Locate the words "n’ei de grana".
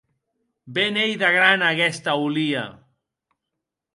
0.93-1.67